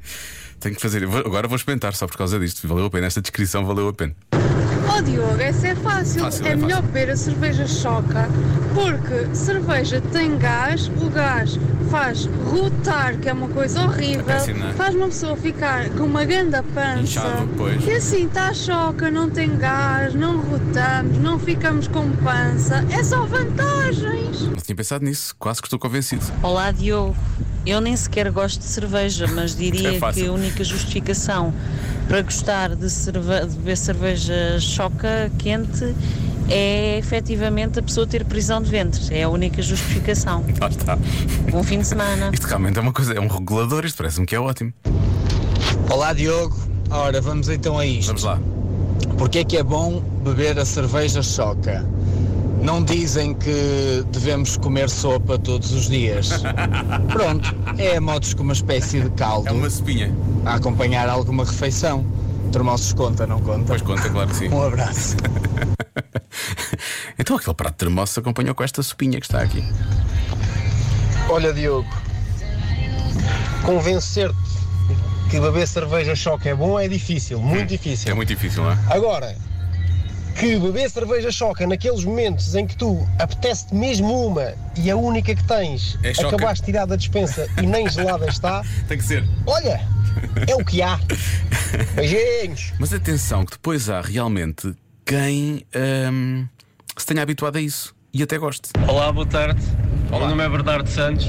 Tenho 0.60 0.74
que 0.74 0.82
fazer. 0.82 1.04
Agora 1.04 1.48
vou 1.48 1.56
experimentar 1.56 1.94
só 1.94 2.08
por 2.08 2.18
causa 2.18 2.40
disto. 2.40 2.68
Valeu 2.68 2.86
a 2.86 2.90
pena. 2.90 3.06
Esta 3.06 3.22
descrição 3.22 3.64
valeu 3.64 3.90
a 3.90 3.94
pena. 3.94 4.16
Oh 4.96 5.02
Diogo, 5.02 5.42
essa 5.42 5.68
é 5.68 5.76
fácil. 5.76 6.22
Fácil, 6.22 6.46
é 6.48 6.52
é 6.52 6.56
melhor 6.56 6.82
beber 6.82 7.10
a 7.12 7.18
cerveja 7.18 7.68
choca 7.68 8.28
porque 8.74 9.36
cerveja 9.36 10.00
tem 10.12 10.38
gás, 10.38 10.88
o 11.02 11.10
gás 11.10 11.60
faz 11.90 12.26
rotar, 12.46 13.18
que 13.18 13.28
é 13.28 13.34
uma 13.34 13.48
coisa 13.48 13.82
horrível, 13.82 14.20
É 14.22 14.24
péssimo, 14.34 14.66
é? 14.66 14.74
faz 14.74 14.94
uma 14.94 15.08
pessoa 15.08 15.36
ficar 15.38 15.90
com 15.92 16.04
uma 16.04 16.24
ganda 16.26 16.62
pança. 16.62 17.00
Inchado, 17.00 17.50
pois. 17.58 17.84
E 17.88 17.92
assim 17.92 18.28
está 18.28 18.50
a 18.50 18.54
choca, 18.54 19.10
não 19.10 19.30
tem 19.32 19.58
gás, 19.58 20.14
não 20.14 20.38
rotamos, 20.42 21.18
não 21.18 21.40
ficamos 21.40 21.88
com 21.88 22.12
pança. 22.18 22.86
É 22.92 23.04
só 23.04 23.26
vantagens. 23.26 24.42
Não 24.44 24.56
tinha 24.58 24.76
pensado 24.76 25.04
nisso. 25.06 25.36
Quase 25.40 25.60
que 25.62 25.68
estou 25.68 25.80
convencido. 25.80 26.24
Olá 26.44 26.72
Diogo, 26.72 27.16
eu 27.70 27.82
nem 27.82 27.96
sequer 27.96 28.32
gosto 28.32 28.60
de 28.60 28.66
cerveja, 28.66 29.28
mas 29.28 29.54
É 29.54 29.58
diria 29.58 30.00
fácil. 30.00 30.24
que 30.24 30.30
a 30.30 30.32
única 30.34 30.64
justificação 30.64 31.54
para 32.08 32.22
gostar 32.22 32.76
de, 32.76 32.90
cerve- 32.90 33.46
de 33.46 33.56
beber 33.58 33.78
cerveja 33.78 34.60
choca 34.60 35.32
quente 35.38 35.94
é 36.50 36.98
efetivamente 36.98 37.80
a 37.80 37.84
pessoa 37.84 38.08
ter 38.08 38.24
prisão 38.24 38.62
de 38.62 38.70
ventre. 38.70 39.02
É 39.14 39.24
a 39.24 39.30
única 39.30 39.62
justificação. 39.62 40.46
Lá 40.62 40.70
está. 40.70 40.98
Bom 41.52 41.62
fim 41.64 41.80
de 41.80 41.88
semana. 41.88 42.30
Isto 42.34 42.48
realmente 42.48 42.78
é 42.78 42.82
uma 42.82 42.94
coisa, 42.94 43.14
é 43.14 43.20
um 43.20 43.28
regulador. 43.28 43.86
Isto 43.86 43.98
parece-me 43.98 44.26
que 44.26 44.36
é 44.36 44.40
ótimo. 44.40 44.74
Olá 45.90 46.14
Diogo, 46.14 46.56
ora 46.90 47.20
vamos 47.22 47.50
então 47.50 47.78
a 47.78 47.86
isto. 47.86 48.08
Vamos 48.08 48.24
lá. 48.24 48.40
Porquê 49.18 49.40
é 49.40 49.44
que 49.44 49.58
é 49.58 49.64
bom 49.64 50.02
beber 50.24 50.58
a 50.60 50.66
cerveja 50.66 51.22
choca? 51.22 51.86
Não 52.62 52.84
dizem 52.84 53.34
que 53.34 54.04
devemos 54.12 54.58
comer 54.58 54.90
sopa 54.90 55.38
todos 55.38 55.72
os 55.72 55.88
dias. 55.88 56.30
Pronto, 57.12 57.56
é 57.78 57.98
a 57.98 58.02
modos 58.02 58.34
com 58.34 58.44
uma 58.44 58.54
espécie 58.54 59.02
de 59.02 59.10
caldo. 59.12 59.48
É 59.48 59.52
uma 59.52 59.70
sopinha. 59.70 60.14
A 60.46 60.56
acompanhar 60.56 61.08
alguma 61.10 61.46
refeição. 61.46 62.06
Termossos 62.52 62.94
conta, 62.94 63.28
não 63.28 63.42
conta? 63.42 63.66
Pois 63.68 63.82
conta, 63.82 64.10
claro 64.10 64.30
que 64.30 64.36
sim. 64.36 64.50
Um 64.50 64.64
abraço. 64.64 65.16
Então 67.20 67.36
aquele 67.36 67.56
prato 67.56 67.74
de 67.74 67.78
termoço 67.78 68.14
se 68.14 68.20
acompanhou 68.20 68.54
com 68.54 68.64
esta 68.64 68.84
sopinha 68.84 69.20
que 69.20 69.26
está 69.26 69.42
aqui. 69.42 69.64
Olha, 71.30 71.52
Diogo, 71.52 71.90
convencer-te 73.66 74.38
que 75.30 75.40
beber 75.40 75.68
cerveja 75.68 76.16
choque 76.16 76.48
é 76.50 76.56
bom 76.56 76.80
é 76.80 76.88
difícil, 76.88 77.42
muito 77.42 77.70
difícil. 77.70 78.12
É 78.12 78.14
muito 78.14 78.30
difícil, 78.30 78.64
não 78.64 78.72
é? 78.72 78.78
Agora, 78.90 79.36
que 80.40 80.58
beber 80.60 80.90
cerveja 80.90 81.32
choca 81.32 81.66
naqueles 81.66 82.04
momentos 82.04 82.54
em 82.56 82.66
que 82.68 82.76
tu 82.78 83.08
apetece-te 83.20 83.74
mesmo 83.74 84.28
uma 84.28 84.54
e 84.76 84.90
a 84.92 84.96
única 84.96 85.34
que 85.36 85.44
tens 85.44 85.98
É 86.04 86.14
choca. 86.14 86.36
acabaste 86.36 86.66
de 86.66 86.72
tirar 86.72 86.86
da 86.86 86.96
dispensa 86.96 87.48
e 87.62 87.66
nem 87.66 87.90
gelada 87.90 88.26
está, 88.28 88.64
Tem 88.88 88.98
que 88.98 89.04
ser. 89.04 89.24
olha, 89.46 89.82
é 90.48 90.56
o 90.56 90.64
que 90.64 90.82
há. 90.82 91.00
Beijinhos. 91.96 92.74
Mas 92.80 92.94
atenção, 92.94 93.46
que 93.46 93.52
depois 93.54 93.90
há 93.90 94.02
realmente 94.02 94.74
quem 95.06 95.66
hum, 96.12 96.46
se 96.96 97.06
tenha 97.06 97.22
habituado 97.24 97.58
a 97.58 97.62
isso 97.62 97.96
e 98.14 98.22
até 98.24 98.38
goste. 98.38 98.70
Olá, 98.88 99.12
boa 99.12 99.26
tarde. 99.26 99.62
O 100.12 100.18
meu 100.20 100.30
nome 100.30 100.44
é 100.44 100.50
Bernardo 100.50 100.90
Santos. 100.90 101.28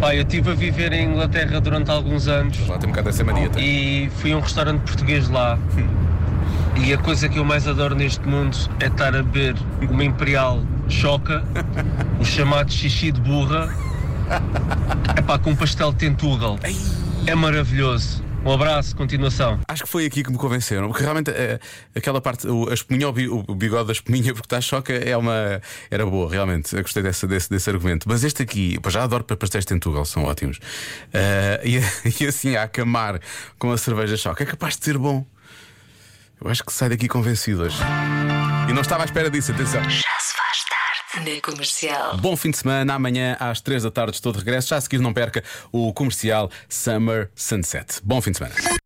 Pá, 0.00 0.14
eu 0.14 0.22
estive 0.22 0.50
a 0.50 0.54
viver 0.54 0.92
em 0.92 1.10
Inglaterra 1.10 1.60
durante 1.60 1.90
alguns 1.90 2.26
anos. 2.26 2.58
Lá 2.66 2.78
tem 2.78 2.88
um 2.88 2.92
bocado 2.92 3.10
dessa 3.10 3.22
mania. 3.22 3.48
tem. 3.50 3.62
E 4.06 4.10
fui 4.16 4.32
a 4.32 4.36
um 4.36 4.40
restaurante 4.40 4.80
português 4.80 5.28
lá. 5.28 5.58
E 6.76 6.92
a 6.94 6.98
coisa 6.98 7.28
que 7.28 7.38
eu 7.38 7.44
mais 7.44 7.66
adoro 7.68 7.94
neste 7.94 8.26
mundo 8.26 8.56
é 8.80 8.86
estar 8.86 9.14
a 9.14 9.22
beber 9.22 9.54
uma 9.90 10.04
Imperial 10.04 10.62
Choca, 10.88 11.44
o 12.20 12.24
chamado 12.24 12.72
xixi 12.72 13.12
de 13.12 13.20
burra, 13.20 13.68
é 15.16 15.22
pá, 15.22 15.38
com 15.38 15.50
um 15.50 15.56
pastel 15.56 15.92
de 15.92 15.98
tentugal. 15.98 16.58
É 17.26 17.34
maravilhoso. 17.34 18.24
Um 18.42 18.50
abraço, 18.52 18.96
continuação. 18.96 19.60
Acho 19.68 19.82
que 19.84 19.88
foi 19.88 20.06
aqui 20.06 20.22
que 20.22 20.30
me 20.32 20.38
convenceram, 20.38 20.88
porque 20.88 21.02
realmente 21.02 21.30
eh, 21.30 21.60
aquela 21.94 22.22
parte, 22.22 22.46
o, 22.48 22.70
a 22.70 22.72
espuminha, 22.72 23.06
o 23.06 23.12
bi- 23.12 23.28
o 23.28 23.42
bigode 23.54 23.88
da 23.88 23.92
espuminha, 23.92 24.32
porque 24.32 24.46
está 24.46 24.58
choca, 24.62 24.94
é 24.94 25.14
uma. 25.14 25.60
Era 25.90 26.06
boa, 26.06 26.30
realmente. 26.30 26.74
Eu 26.74 26.80
gostei 26.80 27.02
dessa, 27.02 27.26
desse, 27.26 27.50
desse 27.50 27.68
argumento. 27.68 28.08
Mas 28.08 28.24
este 28.24 28.42
aqui, 28.42 28.78
já 28.88 29.02
adoro 29.04 29.24
para 29.24 29.36
pastéis 29.36 29.64
de 29.66 29.68
Tentugal, 29.74 30.06
são 30.06 30.24
ótimos. 30.24 30.58
Eh, 31.12 31.60
e, 32.08 32.22
e 32.24 32.26
assim, 32.26 32.56
a 32.56 32.62
acamar 32.62 33.20
com 33.58 33.72
a 33.72 33.76
cerveja 33.76 34.16
choca, 34.16 34.42
é 34.42 34.46
capaz 34.46 34.74
de 34.78 34.86
ser 34.86 34.96
bom. 34.96 35.26
Eu 36.42 36.50
acho 36.50 36.64
que 36.64 36.72
sai 36.72 36.88
daqui 36.88 37.06
convencido 37.06 37.62
hoje. 37.62 37.76
E 38.68 38.72
não 38.72 38.80
estava 38.80 39.02
à 39.02 39.04
espera 39.04 39.30
disso, 39.30 39.52
atenção. 39.52 39.82
Já 39.82 39.90
se 39.90 40.34
faz 40.34 40.64
tarde 40.64 41.30
na 41.34 41.40
comercial. 41.42 42.16
Bom 42.16 42.34
fim 42.34 42.50
de 42.50 42.56
semana, 42.56 42.94
amanhã 42.94 43.36
às 43.38 43.60
3 43.60 43.82
da 43.82 43.90
tarde 43.90 44.14
estou 44.14 44.32
de 44.32 44.38
regresso. 44.38 44.68
Já 44.68 44.76
a 44.76 44.80
seguir 44.80 45.00
não 45.00 45.12
perca 45.12 45.44
o 45.70 45.92
comercial 45.92 46.50
Summer 46.66 47.30
Sunset. 47.34 48.00
Bom 48.02 48.22
fim 48.22 48.30
de 48.30 48.38
semana. 48.38 48.79